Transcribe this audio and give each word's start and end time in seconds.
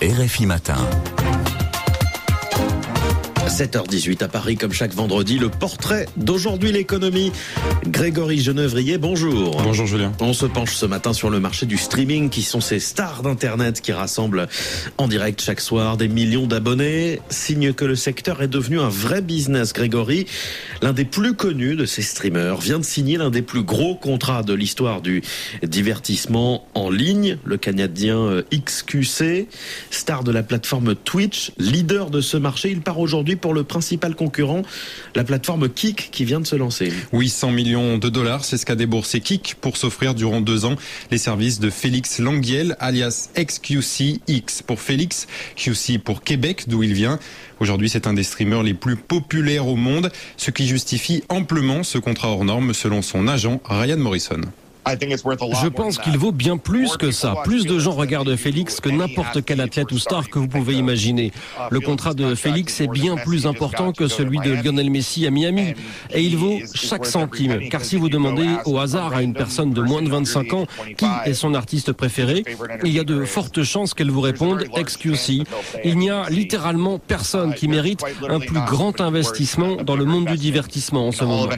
RFI 0.00 0.46
Matin. 0.46 1.59
7h18 3.50 4.22
à 4.22 4.28
Paris, 4.28 4.56
comme 4.56 4.72
chaque 4.72 4.94
vendredi, 4.94 5.36
le 5.36 5.48
portrait 5.48 6.06
d'aujourd'hui 6.16 6.70
l'économie. 6.70 7.32
Grégory 7.84 8.40
Genevrier, 8.40 8.96
bonjour. 8.96 9.60
Bonjour 9.62 9.86
Julien. 9.86 10.12
On 10.20 10.32
se 10.32 10.46
penche 10.46 10.76
ce 10.76 10.86
matin 10.86 11.12
sur 11.12 11.30
le 11.30 11.40
marché 11.40 11.66
du 11.66 11.76
streaming, 11.76 12.30
qui 12.30 12.42
sont 12.42 12.60
ces 12.60 12.78
stars 12.78 13.22
d'Internet 13.22 13.80
qui 13.80 13.90
rassemblent 13.90 14.46
en 14.98 15.08
direct 15.08 15.42
chaque 15.42 15.60
soir 15.60 15.96
des 15.96 16.06
millions 16.06 16.46
d'abonnés. 16.46 17.20
Signe 17.28 17.72
que 17.72 17.84
le 17.84 17.96
secteur 17.96 18.40
est 18.40 18.48
devenu 18.48 18.78
un 18.78 18.88
vrai 18.88 19.20
business, 19.20 19.72
Grégory. 19.72 20.26
L'un 20.80 20.92
des 20.92 21.04
plus 21.04 21.34
connus 21.34 21.74
de 21.74 21.86
ces 21.86 22.02
streamers 22.02 22.58
vient 22.58 22.78
de 22.78 22.84
signer 22.84 23.18
l'un 23.18 23.30
des 23.30 23.42
plus 23.42 23.64
gros 23.64 23.96
contrats 23.96 24.44
de 24.44 24.54
l'histoire 24.54 25.02
du 25.02 25.22
divertissement 25.64 26.68
en 26.74 26.88
ligne, 26.88 27.36
le 27.44 27.56
Canadien 27.56 28.16
euh, 28.16 28.42
XQC, 28.52 29.48
star 29.90 30.22
de 30.22 30.30
la 30.30 30.44
plateforme 30.44 30.94
Twitch, 30.94 31.50
leader 31.58 32.10
de 32.10 32.20
ce 32.20 32.36
marché. 32.36 32.70
Il 32.70 32.80
part 32.80 33.00
aujourd'hui 33.00 33.36
pour 33.40 33.54
le 33.54 33.64
principal 33.64 34.14
concurrent, 34.14 34.62
la 35.14 35.24
plateforme 35.24 35.68
Kik 35.68 36.10
qui 36.10 36.24
vient 36.24 36.40
de 36.40 36.46
se 36.46 36.56
lancer. 36.56 36.92
Oui, 37.12 37.28
100 37.28 37.50
millions 37.50 37.98
de 37.98 38.08
dollars, 38.08 38.44
c'est 38.44 38.56
ce 38.56 38.66
qu'a 38.66 38.74
déboursé 38.74 39.20
Kik 39.20 39.56
pour 39.60 39.76
s'offrir 39.76 40.14
durant 40.14 40.40
deux 40.40 40.64
ans 40.64 40.76
les 41.10 41.18
services 41.18 41.60
de 41.60 41.70
Félix 41.70 42.18
Languiel, 42.18 42.76
alias 42.78 43.30
XQCX 43.36 44.62
pour 44.66 44.80
Félix, 44.80 45.26
QC 45.56 45.98
pour 45.98 46.22
Québec, 46.22 46.64
d'où 46.68 46.82
il 46.82 46.94
vient. 46.94 47.18
Aujourd'hui, 47.60 47.88
c'est 47.88 48.06
un 48.06 48.14
des 48.14 48.22
streamers 48.22 48.62
les 48.62 48.74
plus 48.74 48.96
populaires 48.96 49.66
au 49.66 49.76
monde, 49.76 50.10
ce 50.36 50.50
qui 50.50 50.66
justifie 50.66 51.22
amplement 51.28 51.82
ce 51.82 51.98
contrat 51.98 52.28
hors 52.28 52.44
norme 52.44 52.72
selon 52.74 53.02
son 53.02 53.28
agent 53.28 53.60
Ryan 53.64 53.98
Morrison. 53.98 54.40
Je 54.86 55.68
pense 55.68 55.98
qu'il 55.98 56.16
vaut 56.18 56.32
bien 56.32 56.56
plus 56.56 56.96
que 56.96 57.10
ça. 57.10 57.34
Plus 57.44 57.66
de 57.66 57.78
gens 57.78 57.92
regardent 57.92 58.34
Félix 58.36 58.80
que 58.80 58.88
n'importe 58.88 59.44
quel 59.44 59.60
athlète 59.60 59.92
ou 59.92 59.98
star 59.98 60.28
que 60.28 60.38
vous 60.38 60.48
pouvez 60.48 60.74
imaginer. 60.74 61.32
Le 61.70 61.80
contrat 61.80 62.14
de 62.14 62.34
Félix 62.34 62.80
est 62.80 62.88
bien 62.88 63.16
plus 63.16 63.46
important 63.46 63.92
que 63.92 64.08
celui 64.08 64.38
de 64.38 64.52
Lionel 64.52 64.90
Messi 64.90 65.26
à 65.26 65.30
Miami. 65.30 65.74
Et 66.12 66.22
il 66.22 66.36
vaut 66.36 66.58
chaque 66.74 67.06
centime. 67.06 67.68
Car 67.70 67.84
si 67.84 67.96
vous 67.96 68.08
demandez 68.08 68.48
au 68.64 68.78
hasard 68.78 69.14
à 69.14 69.22
une 69.22 69.34
personne 69.34 69.72
de 69.72 69.82
moins 69.82 70.02
de 70.02 70.08
25 70.08 70.52
ans 70.54 70.66
qui 70.96 71.06
est 71.24 71.34
son 71.34 71.54
artiste 71.54 71.92
préféré, 71.92 72.44
il 72.84 72.92
y 72.92 72.98
a 72.98 73.04
de 73.04 73.24
fortes 73.24 73.62
chances 73.62 73.94
qu'elle 73.94 74.10
vous 74.10 74.20
réponde 74.20 74.64
XQC. 74.76 75.44
Il 75.84 75.98
n'y 75.98 76.10
a 76.10 76.28
littéralement 76.30 76.98
personne 76.98 77.54
qui 77.54 77.68
mérite 77.68 78.02
un 78.28 78.40
plus 78.40 78.60
grand 78.66 79.00
investissement 79.00 79.76
dans 79.76 79.96
le 79.96 80.04
monde 80.04 80.26
du 80.26 80.36
divertissement 80.36 81.08
en 81.08 81.12
ce 81.12 81.24
moment. 81.24 81.48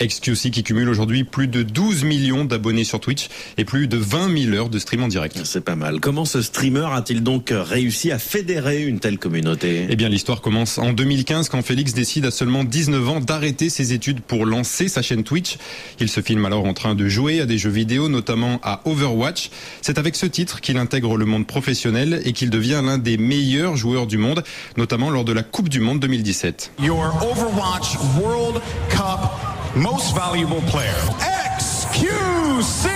XQC 0.00 0.50
qui 0.50 0.62
cumule 0.62 0.88
aujourd'hui 0.88 1.24
plus 1.24 1.48
de 1.48 1.62
12 1.62 1.91
millions 2.04 2.44
d'abonnés 2.44 2.84
sur 2.84 3.00
Twitch 3.00 3.28
et 3.58 3.64
plus 3.64 3.86
de 3.86 3.96
20 3.96 4.44
000 4.44 4.56
heures 4.56 4.68
de 4.68 4.78
stream 4.78 5.02
en 5.02 5.08
direct. 5.08 5.40
C'est 5.44 5.64
pas 5.64 5.76
mal. 5.76 6.00
Comment 6.00 6.24
ce 6.24 6.42
streamer 6.42 6.88
a-t-il 6.92 7.22
donc 7.22 7.52
réussi 7.52 8.10
à 8.10 8.18
fédérer 8.18 8.82
une 8.82 8.98
telle 8.98 9.18
communauté? 9.18 9.86
Eh 9.88 9.96
bien, 9.96 10.08
l'histoire 10.08 10.40
commence 10.40 10.78
en 10.78 10.92
2015 10.92 11.48
quand 11.48 11.62
Félix 11.62 11.94
décide 11.94 12.26
à 12.26 12.30
seulement 12.30 12.64
19 12.64 13.08
ans 13.08 13.20
d'arrêter 13.20 13.68
ses 13.68 13.92
études 13.92 14.20
pour 14.20 14.46
lancer 14.46 14.88
sa 14.88 15.02
chaîne 15.02 15.24
Twitch. 15.24 15.58
Il 16.00 16.08
se 16.08 16.20
filme 16.20 16.44
alors 16.44 16.64
en 16.64 16.74
train 16.74 16.94
de 16.94 17.08
jouer 17.08 17.40
à 17.40 17.46
des 17.46 17.58
jeux 17.58 17.70
vidéo, 17.70 18.08
notamment 18.08 18.60
à 18.62 18.80
Overwatch. 18.84 19.50
C'est 19.80 19.98
avec 19.98 20.16
ce 20.16 20.26
titre 20.26 20.60
qu'il 20.60 20.78
intègre 20.78 21.16
le 21.16 21.24
monde 21.24 21.46
professionnel 21.46 22.22
et 22.24 22.32
qu'il 22.32 22.50
devient 22.50 22.80
l'un 22.84 22.98
des 22.98 23.16
meilleurs 23.18 23.76
joueurs 23.76 24.06
du 24.06 24.18
monde, 24.18 24.42
notamment 24.76 25.10
lors 25.10 25.24
de 25.24 25.32
la 25.32 25.42
Coupe 25.42 25.68
du 25.68 25.80
Monde 25.80 26.00
2017. 26.00 26.72
Your 26.80 27.12
Overwatch 27.22 27.96
World 28.20 28.60
Cup 28.90 29.30
Most 29.74 30.14
Valuable 30.14 30.60
Player. 30.70 31.41
XQC! 31.92 32.88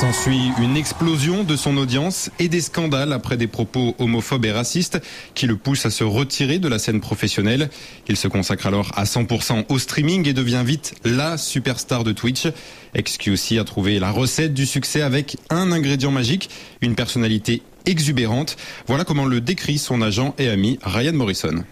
S'ensuit 0.00 0.52
une 0.60 0.76
explosion 0.76 1.42
de 1.42 1.56
son 1.56 1.76
audience 1.76 2.30
et 2.38 2.48
des 2.48 2.60
scandales 2.60 3.12
après 3.12 3.36
des 3.36 3.48
propos 3.48 3.96
homophobes 3.98 4.44
et 4.44 4.52
racistes 4.52 5.00
qui 5.34 5.46
le 5.46 5.56
poussent 5.56 5.86
à 5.86 5.90
se 5.90 6.04
retirer 6.04 6.60
de 6.60 6.68
la 6.68 6.78
scène 6.78 7.00
professionnelle. 7.00 7.68
Il 8.08 8.16
se 8.16 8.28
consacre 8.28 8.68
alors 8.68 8.92
à 8.96 9.04
100% 9.04 9.64
au 9.68 9.78
streaming 9.78 10.28
et 10.28 10.32
devient 10.32 10.62
vite 10.64 10.94
la 11.04 11.36
superstar 11.36 12.04
de 12.04 12.12
Twitch. 12.12 12.46
XQC 12.96 13.58
a 13.58 13.64
trouvé 13.64 13.98
la 13.98 14.12
recette 14.12 14.54
du 14.54 14.64
succès 14.64 15.02
avec 15.02 15.36
un 15.50 15.72
ingrédient 15.72 16.12
magique, 16.12 16.50
une 16.80 16.94
personnalité 16.94 17.62
exubérante. 17.86 18.56
Voilà 18.86 19.04
comment 19.04 19.24
le 19.24 19.40
décrit 19.40 19.78
son 19.78 20.00
agent 20.00 20.34
et 20.38 20.48
ami 20.48 20.78
Ryan 20.82 21.14
Morrison. 21.14 21.64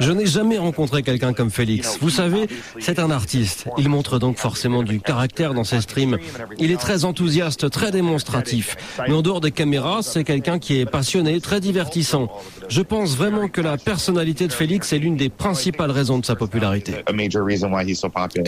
Je 0.00 0.12
n'ai 0.12 0.26
jamais 0.26 0.58
rencontré 0.58 1.02
quelqu'un 1.02 1.32
comme 1.32 1.50
Félix. 1.50 1.98
Vous 2.00 2.10
savez, 2.10 2.46
c'est 2.78 2.98
un 2.98 3.10
artiste. 3.10 3.66
Il 3.78 3.88
montre 3.88 4.18
donc 4.18 4.38
forcément 4.38 4.82
du 4.82 5.00
caractère 5.00 5.54
dans 5.54 5.64
ses 5.64 5.80
streams. 5.80 6.18
Il 6.58 6.70
est 6.70 6.76
très 6.76 7.04
enthousiaste, 7.04 7.70
très 7.70 7.90
démonstratif. 7.90 8.76
Mais 9.06 9.14
en 9.14 9.22
dehors 9.22 9.40
des 9.40 9.52
caméras, 9.52 10.00
c'est 10.02 10.24
quelqu'un 10.24 10.58
qui 10.58 10.78
est 10.80 10.86
passionné, 10.86 11.40
très 11.40 11.60
divertissant. 11.60 12.28
Je 12.68 12.82
pense 12.82 13.16
vraiment 13.16 13.48
que 13.48 13.60
la 13.60 13.76
personnalité 13.76 14.48
de 14.48 14.52
Félix 14.52 14.92
est 14.92 14.98
l'une 14.98 15.16
des 15.16 15.28
principales 15.28 15.90
raisons 15.90 16.18
de 16.18 16.26
sa 16.26 16.34
popularité. 16.34 16.94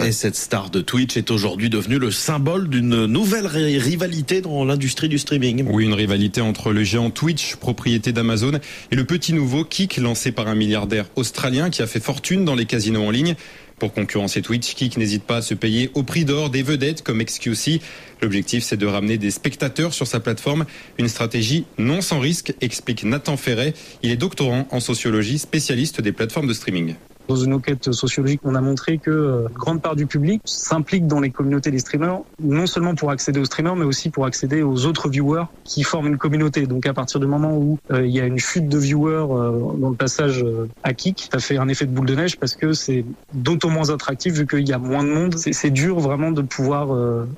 Et 0.05 0.13
cette 0.13 0.37
star 0.37 0.71
de 0.71 0.81
Twitch 0.81 1.17
est 1.17 1.31
aujourd'hui 1.31 1.71
devenue 1.71 1.99
le 1.99 2.11
symbole 2.11 2.69
d'une 2.69 3.07
nouvelle 3.07 3.47
rivalité 3.47 4.41
dans 4.41 4.65
l'industrie 4.65 5.09
du 5.09 5.19
streaming. 5.19 5.67
Oui, 5.71 5.85
une 5.85 5.95
rivalité 5.95 6.41
entre 6.41 6.73
le 6.73 6.85
géant 6.85 7.11
Twitch, 7.11 7.57
propriété 7.57 8.13
d'Amazon, 8.13 8.59
et 8.91 8.97
le 8.97 9.05
petit 9.05 9.33
nouveau 9.33 9.65
Kik 9.65 9.99
lancé 9.99 10.32
par 10.33 10.49
un 10.49 10.55
milliardaire 10.55 11.07
australien 11.17 11.71
qui 11.71 11.83
a 11.83 11.87
fait 11.87 12.01
fortune 12.01 12.45
dans 12.45 12.55
les 12.55 12.67
casinos 12.67 13.05
en 13.05 13.11
ligne. 13.11 13.37
Pour 13.79 13.93
concurrencer 13.93 14.43
Twitch, 14.43 14.75
Kik 14.75 14.97
n'hésite 14.97 15.25
pas 15.25 15.39
à 15.39 15.43
se 15.43 15.55
payer 15.55 15.91
au 15.95 16.03
prix 16.03 16.25
d'or 16.25 16.51
des 16.51 16.63
vedettes 16.63 17.03
comme 17.03 17.23
XQC. 17.23 17.81
L'objectif, 18.21 18.63
c'est 18.63 18.77
de 18.77 18.87
ramener 18.87 19.19
des 19.19 19.31
spectateurs 19.31 19.93
sur 19.93 20.07
sa 20.07 20.21
plateforme. 20.21 20.67
Une 20.99 21.09
stratégie 21.09 21.65
non 21.79 22.01
sans 22.01 22.21
risque, 22.21 22.55
explique 22.61 23.03
Nathan 23.03 23.37
Ferret. 23.37 23.75
Il 24.03 24.11
est 24.11 24.17
doctorant 24.17 24.69
en 24.71 24.79
sociologie, 24.79 25.39
spécialiste 25.39 26.01
des 26.01 26.13
plateformes 26.13 26.47
de 26.47 26.55
streaming. 26.55 26.95
Dans 27.29 27.37
une 27.37 27.55
enquête 27.55 27.93
sociologique, 27.93 28.41
on 28.45 28.55
a 28.55 28.61
montré 28.61 28.99
que 28.99 29.11
euh, 29.11 29.49
grande 29.55 29.81
part 29.81 29.97
du 29.97 30.07
public 30.07 30.43
s'implique 30.45 31.07
dans 31.07 31.21
les 31.21 31.31
communautés 31.31 31.71
des 31.71 31.79
streamers, 31.79 32.21
non 32.43 32.67
seulement 32.67 32.95
pour 32.95 33.11
accéder 33.11 33.41
aux 33.41 33.45
streamers, 33.45 33.77
mais 33.77 33.85
aussi 33.85 34.11
pour 34.11 34.27
accéder 34.27 34.63
aux 34.63 34.87
autres 34.87 35.09
viewers 35.09 35.45
qui 35.65 35.83
forment 35.83 36.09
une 36.09 36.19
communauté. 36.19 36.67
Donc 36.67 36.87
à 36.87 36.95
partir 36.95 37.21
du 37.21 37.27
moment 37.27 37.57
où 37.57 37.79
euh, 37.91 38.07
il 38.07 38.13
y 38.13 38.21
a 38.21 38.27
une 38.27 38.39
chute 38.39 38.69
de 38.69 38.79
viewers 38.79 39.27
euh, 39.31 39.53
dans 39.79 39.91
le 39.91 39.97
passage 39.97 40.45
à 40.83 40.95
Kik, 40.95 41.29
ça 41.33 41.39
fait 41.39 41.59
un 41.59 41.69
effet 41.69 41.87
de 41.87 41.93
boule 41.93 42.07
de 42.07 42.15
neige 42.15 42.39
parce 42.39 42.55
que 42.55 42.73
c'est 42.73 43.05
d'autant 43.33 43.71
moins 43.71 43.91
attractif 43.91 44.35
vu 44.35 44.47
qu'il 44.47 44.69
y 44.69 44.73
a 44.73 44.79
moins 44.79 45.05
de 45.05 45.11
monde. 45.11 45.37
C'est 45.37 45.71
dur 45.71 46.01
vraiment 46.01 46.33
de 46.33 46.43
pouvoir 46.43 46.89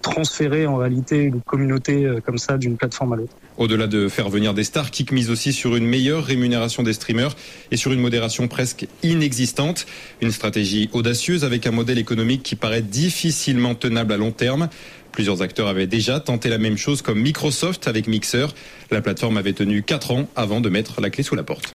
transférer 0.03 0.67
en 0.67 0.77
réalité 0.77 1.23
une 1.23 1.41
communauté 1.41 2.09
comme 2.25 2.39
ça 2.39 2.59
d'une 2.59 2.77
plateforme 2.77 3.13
à 3.13 3.17
l'autre. 3.17 3.35
Au-delà 3.57 3.87
de 3.87 4.09
faire 4.09 4.29
venir 4.29 4.53
des 4.55 4.65
stars, 4.65 4.91
Kik 4.91 5.13
mise 5.13 5.31
aussi 5.31 5.53
sur 5.53 5.77
une 5.77 5.87
meilleure 5.87 6.25
rémunération 6.25 6.83
des 6.83 6.93
streamers 6.93 7.37
et 7.71 7.77
sur 7.77 7.93
une 7.93 8.01
modération 8.01 8.49
presque 8.49 8.87
inexistante. 9.03 9.74
Une 10.21 10.33
stratégie 10.33 10.89
audacieuse 10.93 11.45
avec 11.45 11.67
un 11.67 11.71
modèle 11.71 11.99
économique 11.99 12.43
qui 12.43 12.57
paraît 12.57 12.83
difficilement 12.83 13.75
tenable 13.75 14.13
à 14.13 14.17
long 14.17 14.33
terme. 14.33 14.69
Plusieurs 15.13 15.43
acteurs 15.43 15.69
avaient 15.69 15.87
déjà 15.87 16.19
tenté 16.19 16.49
la 16.49 16.59
même 16.59 16.77
chose 16.77 17.01
comme 17.01 17.21
Microsoft 17.21 17.87
avec 17.87 18.09
Mixer. 18.09 18.47
La 18.91 19.01
plateforme 19.01 19.37
avait 19.37 19.53
tenu 19.53 19.85
4 19.85 20.11
ans 20.11 20.29
avant 20.35 20.61
de 20.61 20.69
mettre 20.69 21.01
la 21.01 21.09
clé 21.09 21.23
sous 21.23 21.37
la 21.37 21.45
porte. 21.45 21.73